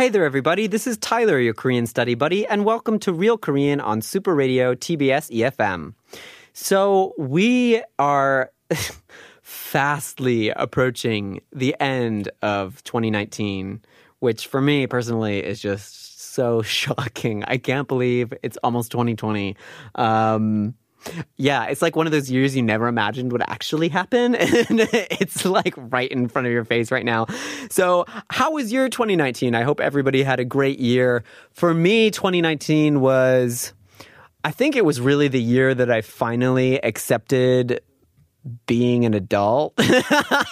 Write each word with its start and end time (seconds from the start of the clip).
Hey 0.00 0.08
there, 0.08 0.24
everybody. 0.24 0.66
This 0.66 0.86
is 0.86 0.96
Tyler, 0.96 1.38
your 1.38 1.52
Korean 1.52 1.84
study 1.86 2.14
buddy, 2.14 2.46
and 2.46 2.64
welcome 2.64 2.98
to 3.00 3.12
Real 3.12 3.36
Korean 3.36 3.82
on 3.82 4.00
Super 4.00 4.34
Radio 4.34 4.74
TBS 4.74 5.30
EFM. 5.30 5.92
So, 6.54 7.12
we 7.18 7.82
are 7.98 8.50
fastly 9.42 10.48
approaching 10.48 11.42
the 11.52 11.76
end 11.78 12.30
of 12.40 12.82
2019, 12.84 13.82
which 14.20 14.46
for 14.46 14.62
me 14.62 14.86
personally 14.86 15.44
is 15.44 15.60
just 15.60 16.32
so 16.32 16.62
shocking. 16.78 17.44
I 17.44 17.58
can't 17.58 17.86
believe 17.86 18.32
it's 18.42 18.56
almost 18.64 18.90
2020. 18.92 19.54
Um, 19.96 20.76
yeah, 21.36 21.64
it's 21.66 21.82
like 21.82 21.96
one 21.96 22.06
of 22.06 22.12
those 22.12 22.30
years 22.30 22.54
you 22.54 22.62
never 22.62 22.86
imagined 22.86 23.32
would 23.32 23.42
actually 23.42 23.88
happen. 23.88 24.36
And 24.70 24.80
it's 24.92 25.44
like 25.44 25.74
right 25.76 26.10
in 26.10 26.28
front 26.28 26.46
of 26.46 26.52
your 26.52 26.64
face 26.64 26.92
right 26.92 27.04
now. 27.04 27.26
So, 27.70 28.04
how 28.28 28.52
was 28.52 28.72
your 28.72 28.88
2019? 28.88 29.54
I 29.54 29.62
hope 29.62 29.80
everybody 29.80 30.22
had 30.22 30.38
a 30.38 30.44
great 30.44 30.78
year. 30.78 31.24
For 31.52 31.72
me, 31.72 32.10
2019 32.10 33.00
was, 33.00 33.72
I 34.44 34.50
think 34.50 34.76
it 34.76 34.84
was 34.84 35.00
really 35.00 35.28
the 35.28 35.40
year 35.40 35.74
that 35.74 35.90
I 35.90 36.02
finally 36.02 36.82
accepted 36.84 37.80
being 38.66 39.04
an 39.04 39.14
adult, 39.14 39.78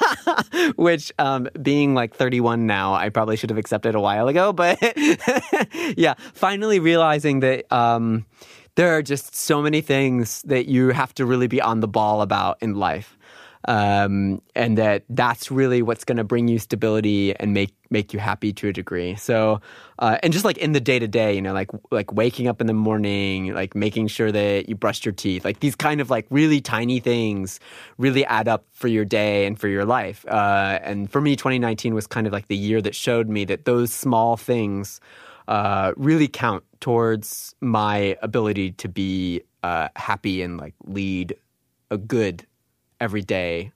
which 0.76 1.12
um, 1.18 1.48
being 1.60 1.94
like 1.94 2.14
31 2.14 2.66
now, 2.66 2.94
I 2.94 3.08
probably 3.10 3.36
should 3.36 3.50
have 3.50 3.58
accepted 3.58 3.94
a 3.94 4.00
while 4.00 4.28
ago. 4.28 4.52
But 4.52 4.78
yeah, 5.96 6.14
finally 6.34 6.80
realizing 6.80 7.40
that. 7.40 7.70
Um, 7.72 8.26
there 8.78 8.96
are 8.96 9.02
just 9.02 9.34
so 9.34 9.60
many 9.60 9.80
things 9.80 10.40
that 10.42 10.68
you 10.68 10.90
have 10.90 11.12
to 11.12 11.26
really 11.26 11.48
be 11.48 11.60
on 11.60 11.80
the 11.80 11.88
ball 11.88 12.22
about 12.22 12.58
in 12.60 12.76
life. 12.76 13.18
Um, 13.64 14.40
and 14.54 14.78
that 14.78 15.02
that's 15.10 15.50
really 15.50 15.82
what's 15.82 16.04
going 16.04 16.16
to 16.16 16.22
bring 16.22 16.46
you 16.46 16.60
stability 16.60 17.34
and 17.34 17.52
make 17.52 17.74
make 17.90 18.12
you 18.12 18.20
happy 18.20 18.52
to 18.52 18.68
a 18.68 18.72
degree. 18.72 19.16
So, 19.16 19.60
uh, 19.98 20.18
and 20.22 20.32
just 20.32 20.44
like 20.44 20.58
in 20.58 20.72
the 20.72 20.80
day 20.80 21.00
to 21.00 21.08
day, 21.08 21.34
you 21.34 21.42
know, 21.42 21.52
like 21.52 21.70
like 21.90 22.12
waking 22.12 22.46
up 22.46 22.60
in 22.60 22.68
the 22.68 22.72
morning, 22.72 23.52
like 23.52 23.74
making 23.74 24.06
sure 24.06 24.30
that 24.30 24.68
you 24.68 24.76
brushed 24.76 25.04
your 25.04 25.12
teeth, 25.12 25.44
like 25.44 25.58
these 25.58 25.74
kind 25.74 26.00
of 26.00 26.08
like 26.08 26.26
really 26.30 26.60
tiny 26.60 27.00
things 27.00 27.58
really 27.98 28.24
add 28.26 28.46
up 28.46 28.64
for 28.70 28.86
your 28.86 29.04
day 29.04 29.44
and 29.44 29.58
for 29.58 29.66
your 29.66 29.84
life. 29.84 30.24
Uh, 30.28 30.78
and 30.84 31.10
for 31.10 31.20
me, 31.20 31.34
2019 31.34 31.94
was 31.94 32.06
kind 32.06 32.28
of 32.28 32.32
like 32.32 32.46
the 32.46 32.56
year 32.56 32.80
that 32.80 32.94
showed 32.94 33.28
me 33.28 33.44
that 33.44 33.64
those 33.64 33.92
small 33.92 34.36
things 34.36 35.00
uh, 35.48 35.92
really 35.96 36.28
count 36.28 36.62
towards 36.80 37.54
my 37.60 38.16
ability 38.22 38.72
to 38.72 38.88
be 38.88 39.42
uh, 39.64 39.88
happy 39.96 40.42
and 40.42 40.58
like 40.58 40.74
lead 40.84 41.34
a 41.90 41.98
good 41.98 42.46
everyday 43.00 43.72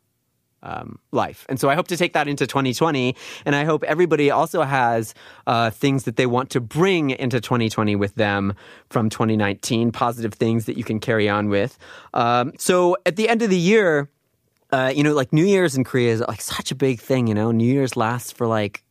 um, 0.62 0.98
life. 1.10 1.44
And 1.48 1.58
so 1.58 1.68
I 1.68 1.74
hope 1.74 1.88
to 1.88 1.96
take 1.96 2.12
that 2.12 2.28
into 2.28 2.46
2020. 2.46 3.16
And 3.44 3.56
I 3.56 3.64
hope 3.64 3.82
everybody 3.84 4.30
also 4.30 4.62
has 4.62 5.14
uh, 5.46 5.70
things 5.70 6.04
that 6.04 6.16
they 6.16 6.26
want 6.26 6.50
to 6.50 6.60
bring 6.60 7.10
into 7.10 7.40
2020 7.40 7.96
with 7.96 8.14
them 8.14 8.54
from 8.88 9.08
2019, 9.08 9.90
positive 9.90 10.34
things 10.34 10.66
that 10.66 10.76
you 10.76 10.84
can 10.84 11.00
carry 11.00 11.28
on 11.28 11.48
with. 11.48 11.78
Um, 12.14 12.52
so 12.58 12.96
at 13.06 13.16
the 13.16 13.28
end 13.28 13.42
of 13.42 13.50
the 13.50 13.58
year, 13.58 14.08
uh, 14.70 14.92
you 14.94 15.02
know, 15.02 15.14
like 15.14 15.32
New 15.32 15.44
Year's 15.44 15.74
in 15.74 15.84
Korea 15.84 16.12
is 16.12 16.20
like 16.20 16.40
such 16.40 16.70
a 16.70 16.74
big 16.74 17.00
thing, 17.00 17.26
you 17.26 17.34
know, 17.34 17.50
New 17.50 17.70
Year's 17.70 17.96
lasts 17.96 18.30
for 18.30 18.46
like 18.46 18.84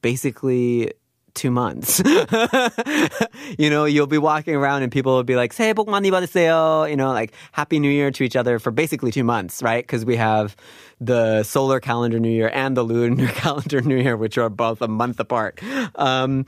basically 0.00 0.92
two 1.37 1.51
months. 1.51 2.01
you 3.57 3.69
know, 3.69 3.85
you'll 3.85 4.07
be 4.07 4.17
walking 4.17 4.55
around 4.55 4.83
and 4.83 4.91
people 4.91 5.15
will 5.15 5.23
be 5.23 5.35
like, 5.35 5.53
새해 5.53 5.73
복 5.73 5.87
많이 5.87 6.11
받으세요. 6.11 6.89
You 6.89 6.95
know, 6.95 7.11
like 7.11 7.33
Happy 7.51 7.79
New 7.79 7.89
Year 7.89 8.11
to 8.11 8.23
each 8.23 8.35
other 8.35 8.59
for 8.59 8.71
basically 8.71 9.11
two 9.11 9.23
months, 9.23 9.61
right? 9.63 9.83
Because 9.83 10.05
we 10.05 10.15
have 10.15 10.55
the 11.01 11.43
solar 11.43 11.79
calendar 11.79 12.19
New 12.19 12.29
Year 12.29 12.49
and 12.53 12.77
the 12.77 12.83
lunar 12.83 13.27
calendar 13.27 13.81
New 13.81 13.97
Year, 13.97 14.15
which 14.15 14.37
are 14.37 14.49
both 14.49 14.81
a 14.81 14.87
month 14.87 15.19
apart. 15.19 15.59
Um, 15.95 16.45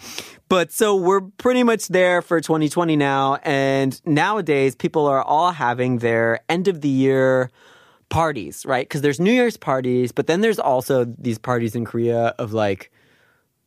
but 0.49 0.71
so 0.71 0.95
we're 0.95 1.21
pretty 1.21 1.63
much 1.63 1.87
there 1.87 2.21
for 2.21 2.39
2020 2.39 2.95
now. 2.95 3.35
And 3.43 3.99
nowadays, 4.05 4.75
people 4.75 5.07
are 5.07 5.23
all 5.23 5.51
having 5.51 5.99
their 5.99 6.39
end 6.49 6.67
of 6.67 6.81
the 6.81 6.89
year 6.89 7.49
parties, 8.09 8.65
right? 8.65 8.87
Because 8.87 9.01
there's 9.01 9.19
New 9.19 9.33
Year's 9.33 9.57
parties, 9.57 10.11
but 10.11 10.27
then 10.27 10.41
there's 10.41 10.59
also 10.59 11.05
these 11.05 11.39
parties 11.39 11.75
in 11.75 11.85
Korea 11.85 12.35
of 12.37 12.53
like, 12.53 12.91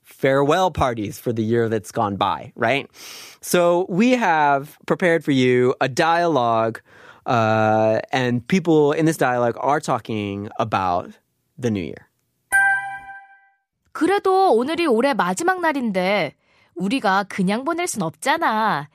farewell 0.02 0.70
parties 0.70 1.18
for 1.18 1.32
the 1.32 1.42
year 1.42 1.68
that's 1.68 1.92
gone 1.92 2.16
by, 2.16 2.52
right? 2.56 2.88
So 3.40 3.86
we 3.88 4.12
have 4.12 4.78
prepared 4.86 5.24
for 5.24 5.32
you 5.32 5.74
a 5.80 5.88
dialogue, 5.88 6.80
uh, 7.26 8.00
and 8.10 8.46
people 8.48 8.92
in 8.92 9.04
this 9.06 9.16
dialogue 9.16 9.56
are 9.60 9.80
talking 9.80 10.48
about 10.58 11.12
the 11.58 11.70
new 11.70 11.82
year. 11.82 12.08
그래도 13.92 14.52
오늘이 14.54 14.86
올해 14.86 15.12
마지막 15.12 15.60
날인데 15.60 16.34
우리가 16.76 17.24
그냥 17.28 17.64
보낼 17.64 17.86
순 17.86 18.02
없잖아. 18.02 18.88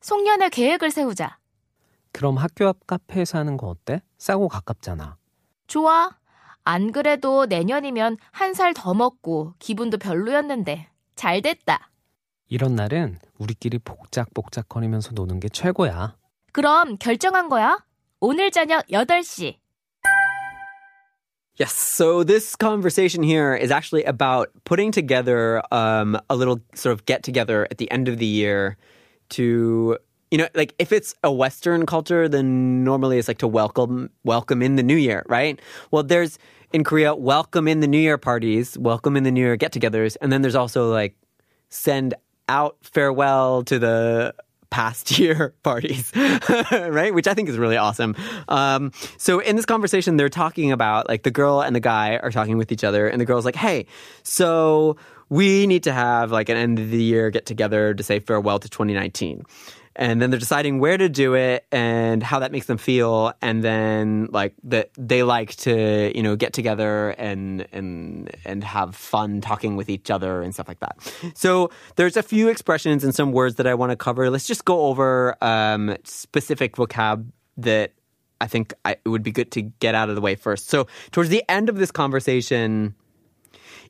송년회 0.00 0.48
계획을 0.48 0.90
세우자. 0.90 1.38
그럼 2.12 2.38
학교 2.38 2.66
앞 2.66 2.86
카페에서 2.86 3.38
하는 3.38 3.56
거 3.56 3.68
어때? 3.68 4.00
싸고 4.16 4.48
가깝잖아. 4.48 5.16
좋아. 5.66 6.10
안 6.63 6.91
그래도 6.91 7.45
내년이면 7.45 8.17
한 8.31 8.53
살 8.53 8.73
더 8.73 8.93
먹고 8.93 9.53
기분도 9.59 9.97
별로였는데 9.97 10.87
잘 11.15 11.41
됐다. 11.41 11.89
이런 12.49 12.75
날은 12.75 13.17
우리끼리 13.39 13.79
복작복작거리면서 13.79 15.11
노는 15.13 15.39
게 15.39 15.49
최고야. 15.49 16.15
그럼 16.51 16.97
결정한 16.97 17.49
거야? 17.49 17.83
오늘 18.19 18.51
저녁 18.51 18.85
8시. 18.87 19.55
Yes. 21.59 21.73
So 21.75 22.23
this 22.23 22.55
conversation 22.55 23.21
here 23.23 23.55
is 23.55 23.71
actually 23.71 24.03
about 24.05 24.49
putting 24.65 24.91
together 24.91 25.61
um, 25.71 26.17
a 26.29 26.35
little 26.35 26.59
sort 26.73 26.93
of 26.93 27.05
get 27.05 27.21
together 27.21 27.67
at 27.69 27.77
the 27.77 27.89
end 27.91 28.07
of 28.09 28.17
the 28.17 28.25
year 28.25 28.75
to 29.29 29.97
you 30.33 30.39
know 30.39 30.47
like 30.55 30.73
if 30.79 30.91
it's 30.91 31.13
a 31.23 31.31
western 31.31 31.85
culture 31.85 32.27
then 32.27 32.83
normally 32.83 33.19
it's 33.19 33.27
like 33.27 33.37
to 33.37 33.47
welcome 33.47 34.09
welcome 34.23 34.63
in 34.63 34.77
the 34.77 34.83
new 34.83 34.95
year 34.95 35.23
right 35.29 35.61
well 35.91 36.01
there's 36.01 36.39
in 36.71 36.83
korea 36.83 37.13
welcome 37.13 37.67
in 37.67 37.81
the 37.81 37.87
new 37.87 37.99
year 37.99 38.17
parties 38.17 38.75
welcome 38.79 39.15
in 39.15 39.21
the 39.21 39.29
new 39.29 39.41
year 39.41 39.55
get-togethers 39.55 40.17
and 40.21 40.31
then 40.31 40.41
there's 40.41 40.55
also 40.55 40.91
like 40.91 41.15
send 41.69 42.15
out 42.49 42.77
farewell 42.81 43.63
to 43.63 43.77
the 43.77 44.33
past 44.71 45.19
year 45.19 45.53
parties, 45.61 46.11
right? 46.71 47.13
Which 47.13 47.27
I 47.27 47.35
think 47.35 47.47
is 47.47 47.59
really 47.59 47.77
awesome. 47.77 48.15
Um, 48.47 48.91
so 49.17 49.37
in 49.39 49.55
this 49.55 49.67
conversation, 49.67 50.17
they're 50.17 50.29
talking 50.29 50.71
about 50.71 51.07
like 51.07 51.21
the 51.21 51.29
girl 51.29 51.61
and 51.61 51.75
the 51.75 51.79
guy 51.79 52.17
are 52.17 52.31
talking 52.31 52.57
with 52.57 52.71
each 52.71 52.83
other, 52.83 53.07
and 53.07 53.21
the 53.21 53.25
girl's 53.25 53.45
like, 53.45 53.55
"Hey, 53.55 53.85
so 54.23 54.97
we 55.29 55.67
need 55.67 55.83
to 55.83 55.93
have 55.93 56.31
like 56.31 56.49
an 56.49 56.57
end 56.57 56.79
of 56.79 56.89
the 56.89 57.03
year 57.03 57.29
get 57.29 57.45
together 57.45 57.93
to 57.93 58.01
say 58.01 58.19
farewell 58.19 58.57
to 58.57 58.67
2019." 58.67 59.43
and 59.98 60.22
then 60.22 60.30
they're 60.30 60.38
deciding 60.38 60.78
where 60.78 60.96
to 60.96 61.08
do 61.08 61.34
it 61.34 61.66
and 61.72 62.22
how 62.22 62.38
that 62.38 62.52
makes 62.52 62.66
them 62.66 62.78
feel 62.78 63.32
and 63.42 63.64
then 63.64 64.28
like 64.30 64.54
that 64.62 64.90
they 64.96 65.22
like 65.22 65.56
to 65.56 66.12
you 66.14 66.22
know 66.22 66.36
get 66.36 66.52
together 66.52 67.10
and 67.18 67.66
and 67.72 68.30
and 68.44 68.62
have 68.62 68.94
fun 68.94 69.40
talking 69.40 69.76
with 69.76 69.90
each 69.90 70.10
other 70.10 70.40
and 70.40 70.54
stuff 70.54 70.68
like 70.68 70.80
that 70.80 70.96
so 71.34 71.70
there's 71.96 72.16
a 72.16 72.22
few 72.22 72.48
expressions 72.48 73.02
and 73.04 73.14
some 73.14 73.32
words 73.32 73.56
that 73.56 73.66
i 73.66 73.74
want 73.74 73.90
to 73.90 73.96
cover 73.96 74.30
let's 74.30 74.46
just 74.46 74.64
go 74.64 74.86
over 74.86 75.36
um, 75.42 75.96
specific 76.04 76.76
vocab 76.76 77.26
that 77.56 77.92
i 78.40 78.46
think 78.46 78.72
I, 78.84 78.92
it 78.92 79.08
would 79.08 79.24
be 79.24 79.32
good 79.32 79.50
to 79.52 79.62
get 79.62 79.94
out 79.94 80.08
of 80.08 80.14
the 80.14 80.22
way 80.22 80.36
first 80.36 80.70
so 80.70 80.86
towards 81.10 81.30
the 81.30 81.42
end 81.48 81.68
of 81.68 81.76
this 81.76 81.90
conversation 81.90 82.94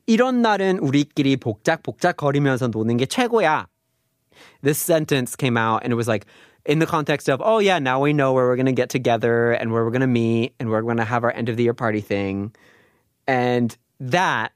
이런 0.09 0.41
날은 0.41 0.79
우리끼리 0.79 1.37
복작복작 1.37 2.17
거리면서 2.17 2.67
노는 2.67 2.97
게 2.97 3.05
최고야. 3.05 3.67
this 4.61 4.77
sentence 4.77 5.35
came 5.35 5.57
out 5.57 5.83
and 5.83 5.93
it 5.93 5.95
was 5.95 6.07
like 6.07 6.25
in 6.65 6.79
the 6.79 6.85
context 6.85 7.29
of, 7.29 7.41
oh 7.43 7.59
yeah, 7.59 7.79
now 7.79 7.99
we 7.99 8.13
know 8.13 8.33
where 8.33 8.45
we're 8.45 8.55
going 8.55 8.65
to 8.65 8.71
get 8.71 8.89
together 8.89 9.51
and 9.53 9.71
where 9.71 9.83
we're 9.83 9.91
going 9.91 10.01
to 10.01 10.07
meet 10.07 10.53
and 10.59 10.69
where 10.69 10.79
we're 10.79 10.93
going 10.93 10.97
to 10.97 11.05
have 11.05 11.23
our 11.23 11.31
end 11.31 11.49
of 11.49 11.57
the 11.57 11.63
year 11.63 11.73
party 11.73 12.01
thing. 12.01 12.53
And 13.27 13.75
that 13.99 14.51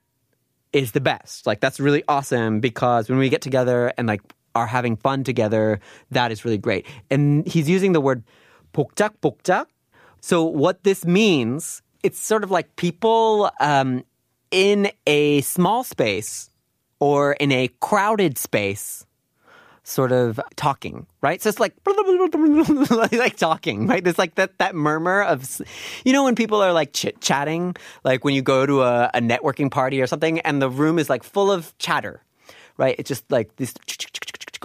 is 0.74 0.92
the 0.92 1.02
best. 1.02 1.48
Like 1.48 1.60
that's 1.60 1.80
really 1.80 2.04
awesome 2.08 2.60
because 2.60 3.10
when 3.10 3.20
we 3.20 3.30
get 3.30 3.42
together 3.42 3.94
and 3.98 4.08
like 4.08 4.22
are 4.56 4.68
having 4.68 4.98
fun 4.98 5.24
together, 5.24 5.80
that 6.12 6.32
is 6.32 6.46
really 6.46 6.58
great. 6.58 6.86
And 7.10 7.48
he's 7.48 7.70
using 7.70 7.94
the 7.94 8.02
word 8.02 8.24
복작 8.74 9.18
복작. 9.22 9.66
So 10.22 10.44
what 10.44 10.84
this 10.84 11.06
means, 11.06 11.82
it's 12.04 12.20
sort 12.20 12.44
of 12.44 12.52
like 12.52 12.76
people 12.76 13.50
um, 13.60 14.04
in 14.52 14.92
a 15.08 15.42
small 15.42 15.84
space 15.84 16.50
or 17.00 17.34
in 17.34 17.52
a 17.52 17.70
crowded 17.80 18.38
space 18.38 19.06
sort 19.88 20.12
of 20.12 20.40
talking, 20.56 21.06
right? 21.22 21.42
So 21.42 21.50
it's 21.50 21.60
like 21.60 21.74
like 23.12 23.36
talking, 23.36 23.88
right? 23.88 24.06
It's 24.08 24.18
like 24.18 24.36
that 24.36 24.58
that 24.58 24.76
murmur 24.76 25.22
of, 25.24 25.62
you 26.06 26.14
know, 26.14 26.24
when 26.24 26.36
people 26.36 26.62
are 26.62 26.72
like 26.72 26.94
chit 26.94 27.20
chatting, 27.22 27.76
like 28.04 28.24
when 28.24 28.34
you 28.34 28.42
go 28.42 28.66
to 28.66 28.82
a, 28.84 29.12
a 29.14 29.20
networking 29.20 29.70
party 29.70 30.02
or 30.02 30.08
something, 30.08 30.40
and 30.42 30.62
the 30.62 30.70
room 30.70 30.98
is 30.98 31.10
like 31.10 31.24
full 31.24 31.52
of 31.52 31.78
chatter, 31.78 32.24
right? 32.78 32.96
It's 32.98 33.10
just 33.10 33.30
like 33.30 33.56
this 33.58 33.74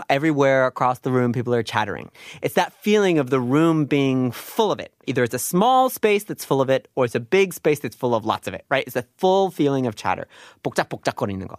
everywhere 0.08 0.66
across 0.66 1.00
the 1.00 1.10
room, 1.10 1.32
people 1.32 1.54
are 1.54 1.62
chattering. 1.62 2.10
It's 2.40 2.54
that 2.54 2.72
feeling 2.72 3.18
of 3.18 3.30
the 3.30 3.40
room 3.40 3.84
being 3.84 4.30
full 4.30 4.70
of 4.70 4.78
it. 4.78 4.92
Either 5.06 5.24
it's 5.24 5.34
a 5.34 5.38
small 5.38 5.90
space 5.90 6.22
that's 6.24 6.44
full 6.44 6.60
of 6.60 6.70
it, 6.70 6.86
or 6.94 7.04
it's 7.04 7.16
a 7.16 7.20
big 7.20 7.52
space 7.52 7.80
that's 7.80 7.96
full 7.96 8.14
of 8.14 8.24
lots 8.24 8.46
of 8.46 8.54
it, 8.54 8.64
right? 8.70 8.84
It's 8.86 8.96
a 8.96 9.04
full 9.16 9.50
feeling 9.50 9.86
of 9.86 9.96
chatter. 9.96 10.28
복작복작거리는 10.62 11.48
거. 11.48 11.58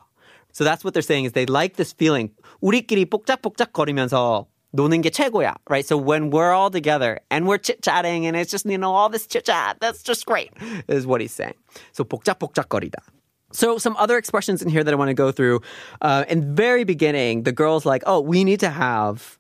So 0.54 0.64
that's 0.64 0.84
what 0.84 0.94
they're 0.94 1.02
saying 1.02 1.26
is 1.26 1.34
they 1.34 1.46
like 1.46 1.76
this 1.76 1.94
feeling. 1.94 2.32
우리끼리 2.62 3.06
복작복작거리면서 3.06 4.48
노는 4.72 5.02
게 5.02 5.10
최고야, 5.10 5.56
right? 5.70 5.86
So 5.86 5.98
when 5.98 6.30
we're 6.30 6.54
all 6.54 6.70
together 6.70 7.20
and 7.32 7.48
we're 7.48 7.58
chit 7.58 7.82
chatting 7.82 8.26
and 8.26 8.38
it's 8.38 8.52
just 8.52 8.66
you 8.66 8.78
know 8.78 8.94
all 8.94 9.10
this 9.10 9.26
chit 9.26 9.46
chat, 9.46 9.78
that's 9.80 10.04
just 10.04 10.26
great, 10.26 10.52
is 10.88 11.08
what 11.08 11.22
he's 11.22 11.34
saying. 11.34 11.56
So 11.92 12.04
복작복작거리다. 12.04 13.00
So 13.52 13.78
some 13.80 13.96
other 13.98 14.18
expressions 14.18 14.62
in 14.62 14.70
here 14.70 14.84
that 14.84 14.94
I 14.94 14.98
want 14.98 15.10
to 15.10 15.16
go 15.16 15.32
through. 15.32 15.62
Uh, 16.02 16.24
in 16.30 16.42
the 16.42 16.54
very 16.54 16.84
beginning, 16.84 17.44
the 17.44 17.52
girl's 17.52 17.86
like, 17.86 18.04
"Oh, 18.06 18.22
we 18.22 18.44
need 18.44 18.60
to 18.60 18.70
have 18.70 19.40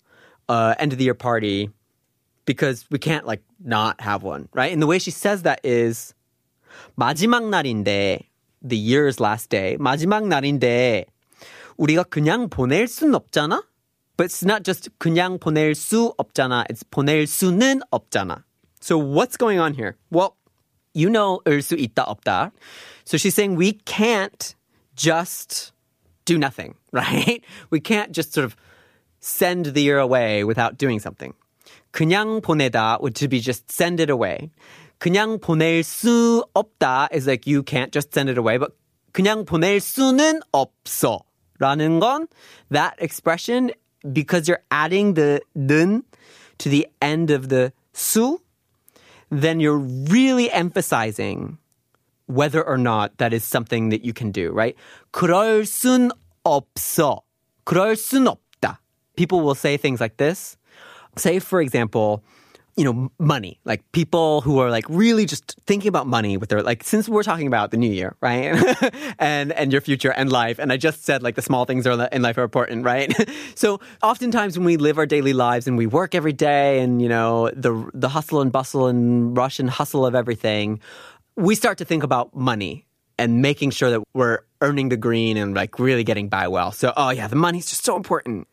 uh, 0.49 0.73
end 0.79 0.93
of 0.93 0.97
the 0.97 1.05
year 1.05 1.13
party 1.13 1.69
because 2.45 2.85
we 2.89 2.97
can't 2.97 3.27
like 3.27 3.43
not 3.61 4.01
have 4.01 4.23
one, 4.23 4.49
right?" 4.53 4.73
And 4.73 4.81
the 4.81 4.87
way 4.87 4.97
she 4.97 5.11
says 5.11 5.43
that 5.43 5.61
is 5.63 6.15
마지막 6.97 7.43
날인데 7.43 8.25
the 8.63 8.77
year's 8.77 9.19
last 9.19 9.49
day. 9.49 9.77
마지막 9.79 10.27
날인데 10.27 11.05
우리가 11.77 12.03
그냥 12.03 12.49
보낼 12.49 12.87
순 12.87 13.13
없잖아. 13.15 13.63
But 14.17 14.29
it's 14.29 14.43
not 14.43 14.63
just 14.63 14.89
그냥 14.99 15.39
보낼 15.39 15.75
수 15.75 16.13
없잖아. 16.17 16.65
It's 16.69 16.83
보낼 16.91 17.25
수는 17.25 17.79
없잖아. 17.89 18.43
So 18.81 18.97
what's 18.97 19.37
going 19.37 19.59
on 19.59 19.73
here? 19.73 19.95
Well, 20.11 20.35
you 20.93 21.09
know 21.09 21.39
을수 21.47 21.75
있다 21.77 22.05
없다. 22.05 22.51
So 23.05 23.17
she's 23.17 23.33
saying 23.33 23.55
we 23.55 23.73
can't 23.85 24.55
just 24.95 25.71
do 26.25 26.37
nothing, 26.37 26.75
right? 26.91 27.43
We 27.71 27.79
can't 27.79 28.11
just 28.11 28.33
sort 28.33 28.45
of 28.45 28.55
send 29.21 29.73
the 29.73 29.81
year 29.81 29.99
away 29.99 30.43
without 30.43 30.77
doing 30.77 30.99
something. 30.99 31.33
그냥 31.91 32.41
보내다 32.41 32.99
would 33.01 33.15
to 33.15 33.27
be 33.27 33.39
just 33.39 33.71
send 33.71 33.99
it 33.99 34.09
away. 34.09 34.51
그냥 35.03 35.39
보낼 35.39 35.83
수 35.83 36.43
없다 36.53 37.07
is 37.13 37.27
like 37.27 37.47
you 37.47 37.63
can't 37.63 37.91
just 37.91 38.13
send 38.13 38.29
it 38.29 38.37
away, 38.37 38.57
but 38.57 38.71
그냥 39.13 39.45
보낼 39.45 39.79
수는 39.79 40.41
없어. 40.51 41.21
라는 41.59 41.99
건 41.99 42.27
that 42.71 42.95
expression 42.99 43.71
because 44.13 44.47
you're 44.47 44.63
adding 44.71 45.13
the 45.13 45.41
는 45.55 46.03
to 46.57 46.69
the 46.69 46.87
end 47.01 47.31
of 47.31 47.49
the 47.49 47.73
수, 47.93 48.39
then 49.29 49.59
you're 49.59 49.77
really 49.77 50.49
emphasizing 50.51 51.57
whether 52.27 52.65
or 52.65 52.77
not 52.77 53.17
that 53.17 53.33
is 53.33 53.43
something 53.43 53.89
that 53.89 54.05
you 54.05 54.13
can 54.13 54.31
do, 54.31 54.51
right? 54.51 54.75
그럴 55.11 55.65
순 55.65 56.11
없어. 56.45 57.21
그럴 57.65 57.95
순 57.97 58.25
없다. 58.25 58.79
People 59.15 59.41
will 59.41 59.55
say 59.55 59.77
things 59.77 59.99
like 59.99 60.17
this. 60.17 60.55
Say, 61.17 61.39
for 61.39 61.59
example, 61.59 62.23
you 62.76 62.84
know, 62.84 63.10
money. 63.18 63.60
Like 63.64 63.90
people 63.92 64.40
who 64.40 64.58
are 64.58 64.70
like 64.70 64.84
really 64.88 65.26
just 65.26 65.56
thinking 65.66 65.88
about 65.88 66.06
money 66.06 66.36
with 66.36 66.48
their 66.48 66.62
like 66.62 66.82
since 66.82 67.08
we're 67.08 67.22
talking 67.22 67.46
about 67.46 67.70
the 67.70 67.76
new 67.76 67.90
year, 67.90 68.16
right? 68.20 68.54
and 69.18 69.52
and 69.52 69.72
your 69.72 69.80
future 69.80 70.12
and 70.12 70.30
life. 70.30 70.58
And 70.58 70.72
I 70.72 70.76
just 70.76 71.04
said 71.04 71.22
like 71.22 71.36
the 71.36 71.42
small 71.42 71.64
things 71.66 71.86
are 71.86 72.08
in 72.08 72.22
life 72.22 72.36
are 72.36 72.42
important, 72.42 72.84
right? 72.84 73.14
so 73.54 73.80
oftentimes 74.02 74.58
when 74.58 74.66
we 74.66 74.76
live 74.76 74.98
our 74.98 75.06
daily 75.06 75.32
lives 75.32 75.68
and 75.68 75.78
we 75.78 75.86
work 75.86 76.14
every 76.14 76.32
day 76.32 76.80
and 76.80 77.00
you 77.00 77.08
know 77.08 77.50
the 77.50 77.90
the 77.94 78.08
hustle 78.08 78.40
and 78.40 78.50
bustle 78.50 78.88
and 78.88 79.36
rush 79.36 79.60
and 79.60 79.70
hustle 79.70 80.04
of 80.04 80.14
everything, 80.14 80.80
we 81.36 81.54
start 81.54 81.78
to 81.78 81.84
think 81.84 82.02
about 82.02 82.34
money 82.34 82.86
and 83.18 83.40
making 83.40 83.70
sure 83.70 83.90
that 83.90 84.02
we're 84.14 84.40
earning 84.60 84.88
the 84.88 84.96
green 84.96 85.36
and 85.36 85.54
like 85.54 85.78
really 85.78 86.02
getting 86.02 86.28
by 86.28 86.48
well. 86.48 86.72
So 86.72 86.92
oh 86.96 87.10
yeah, 87.10 87.28
the 87.28 87.36
money's 87.36 87.66
just 87.66 87.84
so 87.84 87.96
important. 87.96 88.48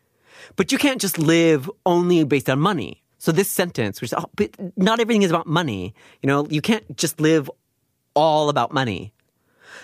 But 0.56 0.70
you 0.70 0.78
can't 0.78 1.00
just 1.00 1.18
live 1.18 1.70
only 1.86 2.24
based 2.24 2.50
on 2.50 2.58
money 2.58 3.01
so 3.21 3.31
this 3.31 3.49
sentence, 3.49 4.01
which 4.01 4.13
oh, 4.15 4.25
but 4.35 4.51
not 4.77 4.99
everything 4.99 5.23
is 5.23 5.31
about 5.31 5.47
money. 5.47 5.93
You 6.21 6.27
know, 6.27 6.47
you 6.49 6.61
can't 6.61 6.95
just 6.95 7.19
live 7.19 7.49
all 8.13 8.49
about 8.49 8.73
money. 8.73 9.13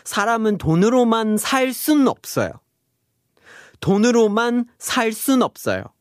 사람은 0.05 0.57
돈으로만 0.57 1.37
살 1.37 1.73
수는 1.73 2.07
없어요. 2.07 2.59
돈으로만 3.79 4.65
살 4.77 5.11
수는 5.11 5.41
없어요. 5.41 5.91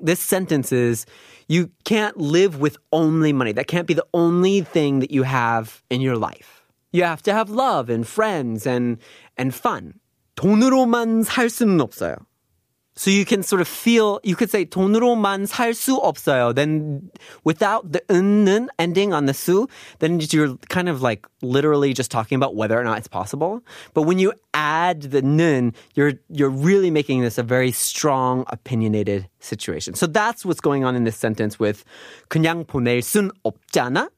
This 0.00 0.20
sentence 0.20 0.72
is 0.72 1.06
you 1.48 1.70
can't 1.84 2.16
live 2.16 2.60
with 2.60 2.78
only 2.92 3.32
money. 3.32 3.52
That 3.52 3.66
can't 3.66 3.86
be 3.86 3.94
the 3.94 4.06
only 4.14 4.60
thing 4.60 5.00
that 5.00 5.10
you 5.10 5.24
have 5.24 5.82
in 5.90 6.00
your 6.00 6.16
life. 6.16 6.62
You 6.92 7.04
have 7.04 7.22
to 7.22 7.32
have 7.32 7.50
love 7.50 7.90
and 7.90 8.06
friends 8.06 8.66
and 8.66 8.98
and 9.36 9.54
fun. 9.54 9.94
돈으로만 10.36 11.24
살 11.24 11.50
수는 11.50 11.80
없어요. 11.80 12.16
So 12.98 13.12
you 13.12 13.24
can 13.24 13.44
sort 13.44 13.60
of 13.60 13.68
feel, 13.68 14.18
you 14.24 14.34
could 14.34 14.50
say 14.50 14.64
돈으로만 14.66 15.46
살 15.46 15.72
수 15.72 16.02
없어요. 16.02 16.52
Then 16.52 17.12
without 17.44 17.92
the 17.92 18.00
은는 18.08 18.66
ending 18.76 19.12
on 19.12 19.26
the 19.26 19.32
수, 19.32 19.68
then 20.00 20.18
you're 20.32 20.56
kind 20.68 20.88
of 20.88 21.00
like 21.00 21.24
literally 21.40 21.94
just 21.94 22.10
talking 22.10 22.34
about 22.34 22.56
whether 22.56 22.76
or 22.76 22.82
not 22.82 22.98
it's 22.98 23.06
possible. 23.06 23.62
But 23.94 24.02
when 24.02 24.18
you 24.18 24.32
add 24.52 25.02
the 25.02 25.22
는, 25.22 25.74
you're, 25.94 26.14
you're 26.28 26.50
really 26.50 26.90
making 26.90 27.20
this 27.20 27.38
a 27.38 27.44
very 27.44 27.70
strong, 27.70 28.44
opinionated 28.48 29.28
situation. 29.38 29.94
So 29.94 30.08
that's 30.08 30.44
what's 30.44 30.60
going 30.60 30.82
on 30.82 30.96
in 30.96 31.04
this 31.04 31.16
sentence 31.16 31.60
with 31.60 31.84
그냥 32.30 32.66
보낼 32.66 33.00
순 33.04 33.30
없잖아. 33.44 34.08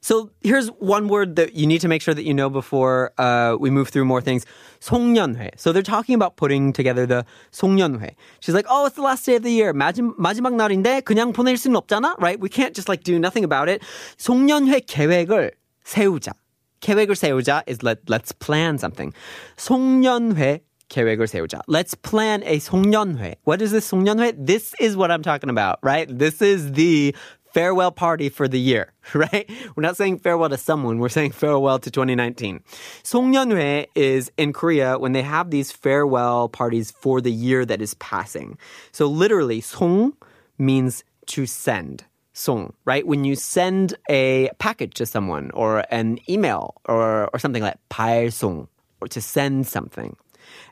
So 0.00 0.30
here's 0.40 0.68
one 0.78 1.08
word 1.08 1.34
that 1.34 1.54
you 1.56 1.66
need 1.66 1.80
to 1.80 1.88
make 1.88 2.00
sure 2.00 2.14
that 2.14 2.22
you 2.22 2.32
know 2.32 2.48
before 2.48 3.10
uh, 3.18 3.56
we 3.58 3.70
move 3.70 3.88
through 3.88 4.04
more 4.04 4.20
things. 4.20 4.46
송년회. 4.80 5.58
So 5.58 5.72
they're 5.72 5.82
talking 5.82 6.14
about 6.14 6.36
putting 6.36 6.72
together 6.72 7.06
the 7.06 7.26
송년회. 7.50 8.14
She's 8.38 8.54
like, 8.54 8.66
oh, 8.68 8.86
it's 8.86 8.94
the 8.94 9.02
last 9.02 9.26
day 9.26 9.34
of 9.34 9.42
the 9.42 9.50
year. 9.50 9.72
마지, 9.72 10.02
마지막 10.16 10.54
날인데 10.54 11.00
그냥 11.00 11.32
보낼 11.32 11.56
수는 11.56 11.74
없잖아, 11.74 12.14
right? 12.20 12.38
We 12.38 12.48
can't 12.48 12.72
just 12.72 12.88
like 12.88 13.02
do 13.02 13.18
nothing 13.18 13.42
about 13.42 13.68
it. 13.68 13.82
송년회 14.18 14.82
계획을 14.86 15.50
세우자. 15.84 16.32
계획을 16.80 17.16
세우자 17.16 17.64
is 17.66 17.82
let, 17.82 17.98
let's 18.06 18.30
plan 18.30 18.78
something. 18.78 19.12
송년회 19.56 20.60
계획을 20.88 21.26
세우자. 21.26 21.62
Let's 21.66 21.96
plan 21.96 22.44
a 22.44 22.58
송년회. 22.58 23.36
What 23.42 23.60
is 23.60 23.72
this 23.72 23.90
송년회? 23.90 24.34
This 24.38 24.72
is 24.78 24.96
what 24.96 25.10
I'm 25.10 25.22
talking 25.22 25.50
about, 25.50 25.78
right? 25.82 26.06
This 26.06 26.40
is 26.40 26.72
the 26.72 27.12
farewell 27.52 27.90
party 27.90 28.28
for 28.28 28.46
the 28.46 28.60
year, 28.60 28.92
right? 29.14 29.48
We're 29.74 29.82
not 29.82 29.96
saying 29.96 30.18
farewell 30.18 30.50
to 30.50 30.58
someone, 30.58 30.98
we're 30.98 31.08
saying 31.08 31.32
farewell 31.32 31.78
to 31.78 31.90
2019. 31.90 32.60
송년회 33.02 33.86
is 33.94 34.30
in 34.36 34.52
Korea 34.52 34.98
when 34.98 35.12
they 35.12 35.22
have 35.22 35.50
these 35.50 35.72
farewell 35.72 36.50
parties 36.50 36.90
for 36.90 37.22
the 37.22 37.32
year 37.32 37.64
that 37.64 37.80
is 37.80 37.94
passing. 37.94 38.58
So 38.92 39.06
literally, 39.06 39.62
송 39.62 40.12
means 40.58 41.02
to 41.28 41.46
send. 41.46 42.04
송, 42.34 42.74
right? 42.84 43.06
When 43.06 43.24
you 43.24 43.34
send 43.34 43.94
a 44.10 44.50
package 44.58 44.92
to 44.94 45.06
someone 45.06 45.50
or 45.52 45.84
an 45.90 46.18
email 46.28 46.74
or, 46.84 47.30
or 47.32 47.38
something 47.38 47.62
like 47.62 47.78
발송, 47.88 48.68
or 49.00 49.08
to 49.08 49.20
send 49.20 49.66
something. 49.66 50.16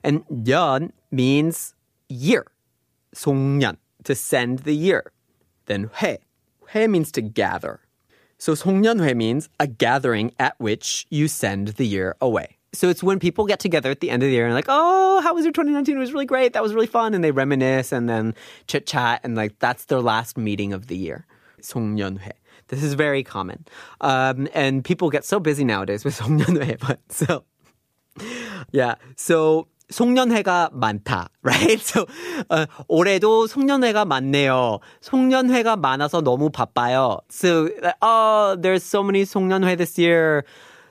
And 0.03 0.25
년 0.29 0.93
means 1.11 1.75
year. 2.11 2.45
송년, 3.15 3.79
to 4.05 4.15
send 4.15 4.61
the 4.61 4.75
year. 4.75 5.13
Then 5.67 5.89
회, 5.89 6.19
회 6.73 6.89
means 6.89 7.13
to 7.13 7.23
gather. 7.23 7.81
So 8.39 8.53
송년회 8.53 9.15
means 9.17 9.49
a 9.59 9.67
gathering 9.67 10.33
at 10.39 10.55
which 10.59 11.07
you 11.11 11.29
send 11.29 11.69
the 11.69 11.87
year 11.87 12.17
away. 12.21 12.59
So 12.73 12.89
it's 12.89 13.03
when 13.03 13.21
people 13.21 13.47
get 13.47 13.61
together 13.61 13.91
at 13.91 14.01
the 14.01 14.11
end 14.11 14.23
of 14.23 14.29
the 14.29 14.35
year 14.35 14.47
and 14.47 14.55
like, 14.55 14.67
oh, 14.69 15.21
how 15.23 15.33
was 15.33 15.45
your 15.45 15.53
2019? 15.53 15.97
It 15.97 16.01
was 16.01 16.13
really 16.13 16.27
great. 16.27 16.53
That 16.55 16.63
was 16.63 16.75
really 16.75 16.89
fun. 16.89 17.15
And 17.15 17.23
they 17.23 17.31
reminisce 17.31 17.93
and 17.93 18.09
then 18.09 18.35
chit 18.67 18.87
chat 18.87 19.21
and 19.23 19.37
like 19.37 19.59
that's 19.61 19.85
their 19.85 20.01
last 20.01 20.37
meeting 20.37 20.73
of 20.73 20.89
the 20.89 20.97
year. 20.97 21.27
송년회. 21.61 22.33
This 22.69 22.83
is 22.83 22.95
very 22.95 23.23
common. 23.23 23.65
Um, 24.01 24.49
and 24.55 24.85
people 24.85 25.11
get 25.11 25.25
so 25.25 25.39
busy 25.39 25.65
nowadays 25.65 26.05
with 26.05 26.19
송년회, 26.19 26.81
but 26.81 27.01
so, 27.09 27.45
yeah. 28.73 28.97
So 29.17 29.69
송년회가 29.91 30.71
많다, 30.73 31.29
right? 31.43 31.81
So 31.81 32.07
uh, 32.51 32.67
올해도 32.89 33.47
송년회가 33.47 34.05
많네요. 34.05 34.81
송년회가 35.03 35.77
많아서 35.77 36.23
너무 36.23 36.51
바빠요. 36.51 37.21
So 37.31 37.69
oh, 38.03 38.57
there's 38.59 38.83
so 38.83 39.03
many 39.03 39.23
송년회 39.25 39.77
this 39.77 39.99
year. 39.99 40.45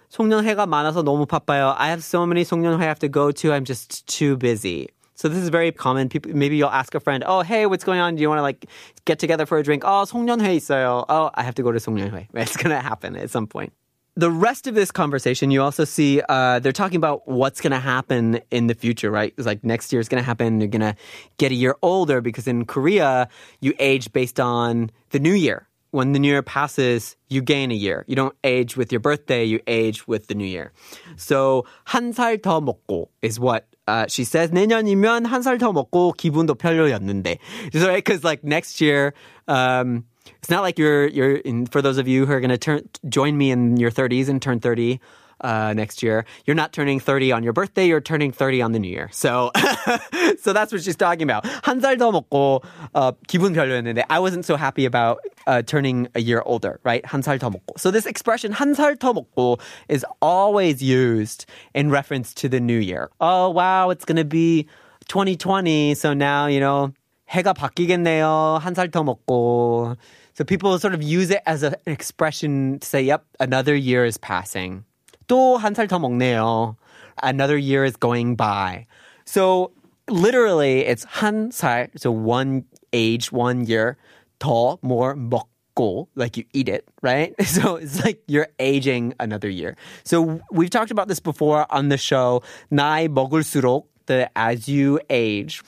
송년회가 0.10 0.68
많아서 0.68 1.04
너무 1.04 1.26
바빠요. 1.26 1.76
I 1.78 1.90
have 1.90 2.04
so 2.04 2.26
many 2.26 2.44
송년회 2.44 2.80
I 2.80 2.86
have 2.86 3.00
to 3.00 3.10
go 3.10 3.32
to. 3.32 3.52
I'm 3.52 3.66
just 3.66 4.06
too 4.08 4.38
busy. 4.38 4.90
So 5.16 5.28
this 5.28 5.40
is 5.40 5.50
very 5.50 5.72
common. 5.72 6.10
People, 6.10 6.36
maybe 6.36 6.58
you'll 6.58 6.74
ask 6.74 6.94
a 6.96 7.00
friend, 7.00 7.24
"Oh, 7.26 7.42
hey, 7.42 7.66
what's 7.66 7.84
going 7.84 8.00
on? 8.00 8.16
Do 8.16 8.22
you 8.22 8.30
want 8.30 8.40
to 8.40 8.44
like 8.44 8.66
get 9.06 9.20
together 9.20 9.46
for 9.46 9.58
a 9.58 9.64
drink?" 9.64 9.84
"Oh, 9.86 10.06
송년회 10.06 10.56
있어요." 10.58 11.06
"Oh, 11.10 11.30
I 11.34 11.44
have 11.44 11.56
to 11.56 11.64
go 11.64 11.72
to 11.72 11.80
송년회." 11.80 12.28
It's 12.34 12.58
gonna 12.58 12.82
happen 12.82 13.16
at 13.16 13.30
some 13.30 13.48
point. 13.48 13.74
the 14.18 14.30
rest 14.30 14.68
of 14.68 14.76
this 14.76 14.92
conversation, 14.92 15.50
you 15.50 15.62
also 15.62 15.86
see 15.86 16.22
uh, 16.30 16.60
they're 16.60 16.72
talking 16.72 16.98
about 16.98 17.28
what's 17.28 17.62
going 17.62 17.72
to 17.72 17.80
happen 17.80 18.40
in 18.52 18.68
the 18.68 18.76
future, 18.76 19.10
right? 19.10 19.34
It's 19.38 19.48
like 19.48 19.64
next 19.64 19.92
year 19.92 20.00
is 20.00 20.08
going 20.08 20.22
to 20.22 20.26
happen. 20.26 20.62
You're 20.62 20.68
going 20.68 20.82
to 20.82 20.96
get 21.38 21.52
a 21.52 21.56
year 21.56 21.76
older 21.82 22.22
because 22.22 22.48
in 22.48 22.66
Korea, 22.66 23.28
you 23.60 23.74
age 23.80 24.14
based 24.14 24.40
on 24.40 24.92
the 25.10 25.20
new 25.20 25.34
year. 25.34 25.68
When 25.90 26.12
the 26.12 26.20
new 26.20 26.30
year 26.30 26.42
passes, 26.42 27.16
you 27.30 27.42
gain 27.42 27.72
a 27.72 27.76
year. 27.76 28.04
You 28.08 28.16
don't 28.16 28.36
age 28.44 28.76
with 28.76 28.92
your 28.92 29.00
birthday, 29.00 29.44
you 29.46 29.60
age 29.68 30.08
with 30.08 30.26
the 30.26 30.34
new 30.34 30.46
year. 30.46 30.72
So, 31.18 31.66
한 31.86 32.14
살 32.14 32.38
더 32.42 32.62
먹고 32.62 33.10
is 33.22 33.40
what 33.40 33.68
uh, 33.88 34.08
she 34.08 34.24
says. 34.24 34.50
내년이면 34.50 35.26
한 35.26 35.44
살 35.44 35.60
더 35.60 35.72
먹고 35.72 36.14
기분도 36.14 36.56
별로였는데. 36.56 37.38
So, 37.74 37.94
because 37.94 38.24
like 38.24 38.44
next 38.44 38.82
year, 38.82 39.14
um, 39.48 40.06
it's 40.40 40.50
not 40.50 40.62
like 40.62 40.78
you're 40.78 41.08
you're 41.08 41.36
in, 41.38 41.66
for 41.66 41.82
those 41.82 41.98
of 41.98 42.08
you 42.08 42.26
who 42.26 42.34
are 42.34 42.40
going 42.40 42.50
to 42.50 42.58
turn 42.58 42.88
join 43.10 43.38
me 43.38 43.52
in 43.52 43.78
your 43.78 43.92
30s 43.92 44.30
and 44.30 44.42
turn 44.42 44.60
30 44.60 45.00
uh, 45.42 45.74
next 45.76 46.02
year. 46.02 46.26
You're 46.46 46.56
not 46.56 46.74
turning 46.74 47.00
30 47.00 47.32
on 47.32 47.44
your 47.44 47.54
birthday. 47.54 47.86
You're 47.88 48.02
turning 48.02 48.32
30 48.32 48.62
on 48.62 48.72
the 48.72 48.80
new 48.80 48.88
year. 48.90 49.10
So 49.12 49.52
so 50.40 50.54
that's 50.54 50.72
what 50.72 50.84
she's 50.84 50.96
talking 50.96 51.24
about. 51.24 51.46
한 51.64 51.82
살 51.82 51.98
더 51.98 52.12
먹고 52.12 52.64
uh, 52.96 53.12
기분 53.28 53.54
별로였는데 53.54 54.04
I 54.10 54.20
wasn't 54.20 54.46
so 54.46 54.56
happy 54.56 54.86
about 54.86 55.20
uh, 55.48 55.62
turning 55.62 56.08
a 56.16 56.22
year 56.22 56.42
older, 56.46 56.80
right? 56.84 57.04
한 57.06 57.22
살 57.22 57.38
더 57.38 57.52
먹고. 57.52 57.78
So 57.78 57.92
this 57.92 58.06
expression 58.06 58.54
한 58.54 58.74
살 58.74 58.96
더 58.96 59.14
먹고 59.14 59.60
is 59.90 60.06
always 60.22 60.82
used 60.82 61.46
in 61.74 61.90
reference 61.90 62.34
to 62.36 62.50
the 62.50 62.60
new 62.60 62.80
year. 62.80 63.10
Oh 63.20 63.50
wow, 63.50 63.90
it's 63.90 64.06
going 64.06 64.18
to 64.18 64.26
be 64.26 64.68
2020. 65.08 65.96
So 65.96 66.14
now, 66.14 66.48
you 66.48 66.60
know, 66.60 66.94
해가 67.30 67.54
바뀌겠네요. 67.54 68.60
한 68.62 68.74
살 68.74 68.90
더 68.92 69.04
먹고. 69.04 69.96
So 70.36 70.44
people 70.44 70.78
sort 70.80 70.94
of 70.94 71.02
use 71.04 71.30
it 71.30 71.42
as 71.46 71.64
a, 71.64 71.78
an 71.86 71.94
expression 71.94 72.80
to 72.80 72.86
say, 72.88 73.02
yep, 73.02 73.24
another 73.40 73.76
year 73.76 74.06
is 74.06 74.18
passing. 74.18 74.84
또 75.28 75.58
한 75.60 75.74
살 75.74 75.88
더 75.88 76.00
먹네요. 76.00 76.76
Another 77.22 77.58
year 77.58 77.86
is 77.86 77.96
going 77.96 78.36
by. 78.36 78.88
So 79.26 79.72
literally 80.10 80.86
it's 80.86 81.06
한 81.06 81.52
살, 81.52 81.90
so 81.96 82.12
one 82.12 82.66
age, 82.92 83.32
one 83.32 83.66
year, 83.66 83.98
더, 84.40 84.78
more, 84.82 85.16
먹고, 85.16 86.08
like 86.16 86.38
you 86.38 86.46
eat 86.54 86.68
it, 86.70 86.86
right? 87.02 87.34
So 87.46 87.78
it's 87.78 88.04
like 88.04 88.22
you're 88.28 88.50
aging 88.60 89.14
another 89.20 89.50
year. 89.50 89.76
So 90.04 90.42
we've 90.52 90.70
talked 90.70 90.92
about 90.92 91.08
this 91.08 91.20
before 91.20 91.66
on 91.70 91.90
the 91.90 91.98
show. 91.98 92.42
나이 92.72 93.08
먹을수록, 93.08 93.86
the 94.06 94.30
as 94.36 94.68
you 94.68 95.00
age. 95.10 95.62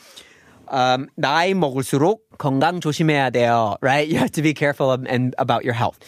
um, 0.70 1.08
나이 1.15 1.54
먹을수록 1.54 2.38
건강 2.38 2.80
조심해야 2.80 3.30
돼요, 3.30 3.75
right? 3.82 4.08
You 4.08 4.18
have 4.18 4.32
to 4.32 4.42
be 4.42 4.54
careful 4.54 4.92
of, 4.92 5.06
and 5.08 5.36
about 5.38 5.63
your 5.63 5.74
health. 5.74 6.00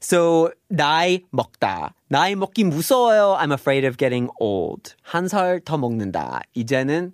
So 0.00 0.50
나이 0.70 1.24
먹다. 1.32 1.94
나이 2.08 2.34
먹기 2.34 2.64
무서워요. 2.64 3.36
I'm 3.38 3.52
afraid 3.52 3.84
of 3.84 3.96
getting 3.96 4.30
old. 4.38 4.94
한 5.02 5.26
살 5.26 5.60
더 5.60 5.76
먹는다. 5.76 6.42
이제는 6.54 7.12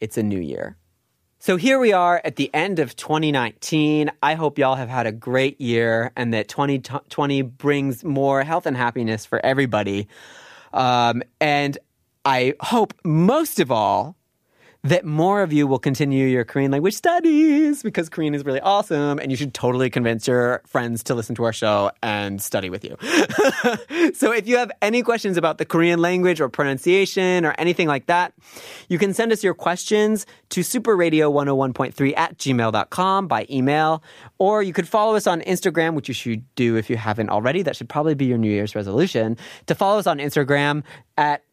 it's 0.00 0.16
a 0.16 0.22
new 0.22 0.40
year. 0.40 0.76
So 1.42 1.56
here 1.56 1.78
we 1.78 1.92
are 1.92 2.20
at 2.22 2.36
the 2.36 2.50
end 2.52 2.78
of 2.78 2.94
2019. 2.96 4.10
I 4.22 4.34
hope 4.34 4.58
y'all 4.58 4.76
have 4.76 4.90
had 4.90 5.06
a 5.06 5.12
great 5.12 5.58
year 5.58 6.12
and 6.14 6.34
that 6.34 6.48
2020 6.48 7.40
brings 7.42 8.04
more 8.04 8.44
health 8.44 8.66
and 8.66 8.76
happiness 8.76 9.24
for 9.24 9.40
everybody. 9.42 10.06
Um, 10.74 11.22
and 11.40 11.78
I 12.26 12.52
hope 12.60 12.92
most 13.04 13.58
of 13.58 13.70
all 13.70 14.16
that 14.85 15.03
more 15.03 15.41
of 15.41 15.51
you 15.51 15.65
will 15.65 15.79
continue 15.79 16.27
your 16.27 16.45
Korean 16.45 16.69
language 16.69 16.93
studies 16.93 17.81
because 17.81 18.07
Korean 18.07 18.35
is 18.35 18.45
really 18.45 18.59
awesome 18.59 19.17
and 19.17 19.31
you 19.31 19.35
should 19.35 19.51
totally 19.51 19.89
convince 19.89 20.27
your 20.27 20.61
friends 20.67 21.03
to 21.05 21.15
listen 21.15 21.33
to 21.35 21.43
our 21.43 21.53
show 21.53 21.89
and 22.03 22.39
study 22.39 22.69
with 22.69 22.83
you. 22.83 22.95
so 24.13 24.31
if 24.31 24.47
you 24.47 24.57
have 24.57 24.71
any 24.83 25.01
questions 25.01 25.37
about 25.37 25.57
the 25.57 25.65
Korean 25.65 25.99
language 26.03 26.39
or 26.39 26.49
pronunciation 26.49 27.45
or 27.45 27.55
anything 27.57 27.87
like 27.87 28.05
that, 28.05 28.33
you 28.87 28.99
can 28.99 29.11
send 29.11 29.31
us 29.31 29.43
your 29.43 29.55
questions 29.55 30.27
to 30.49 30.61
superradio101.3 30.61 32.13
at 32.15 32.37
gmail.com 32.37 33.27
by 33.27 33.47
email, 33.49 34.03
or 34.37 34.61
you 34.61 34.71
could 34.71 34.87
follow 34.87 35.15
us 35.15 35.25
on 35.25 35.41
Instagram, 35.41 35.95
which 35.95 36.07
you 36.07 36.13
should 36.13 36.43
do 36.53 36.75
if 36.75 36.91
you 36.91 36.97
haven't 36.97 37.29
already. 37.29 37.63
That 37.63 37.75
should 37.75 37.89
probably 37.89 38.13
be 38.13 38.25
your 38.25 38.37
New 38.37 38.51
Year's 38.51 38.75
resolution 38.75 39.35
to 39.65 39.73
follow 39.73 39.97
us 39.97 40.05
on 40.05 40.19
Instagram 40.19 40.83
at 41.17 41.44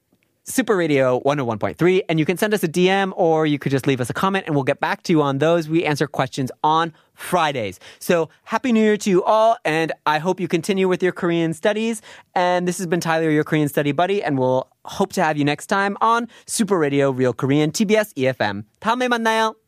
Super 0.49 0.77
Radio 0.77 1.19
101.3. 1.21 2.03
And 2.07 2.19
you 2.19 2.25
can 2.25 2.37
send 2.37 2.53
us 2.53 2.63
a 2.63 2.69
DM 2.69 3.11
or 3.17 3.45
you 3.45 3.59
could 3.59 3.71
just 3.71 3.85
leave 3.85 3.99
us 3.99 4.09
a 4.09 4.13
comment 4.13 4.45
and 4.47 4.55
we'll 4.55 4.63
get 4.63 4.79
back 4.79 5.03
to 5.03 5.11
you 5.11 5.21
on 5.21 5.39
those. 5.39 5.67
We 5.67 5.83
answer 5.83 6.07
questions 6.07 6.51
on 6.63 6.93
Fridays. 7.13 7.81
So 7.99 8.29
happy 8.45 8.71
New 8.71 8.81
Year 8.81 8.95
to 8.95 9.09
you 9.09 9.23
all. 9.23 9.57
And 9.65 9.91
I 10.05 10.19
hope 10.19 10.39
you 10.39 10.47
continue 10.47 10.87
with 10.87 11.03
your 11.03 11.11
Korean 11.11 11.53
studies. 11.53 12.01
And 12.33 12.65
this 12.65 12.77
has 12.77 12.87
been 12.87 13.01
Tyler, 13.01 13.29
your 13.29 13.43
Korean 13.43 13.67
study 13.67 13.91
buddy. 13.91 14.23
And 14.23 14.39
we'll 14.39 14.69
hope 14.85 15.11
to 15.13 15.23
have 15.23 15.37
you 15.37 15.43
next 15.43 15.67
time 15.67 15.97
on 15.99 16.29
Super 16.45 16.79
Radio 16.79 17.11
Real 17.11 17.33
Korean 17.33 17.71
TBS 17.71 18.13
EFM. 18.15 18.63
다음에 18.79 19.09
만나요. 19.09 19.60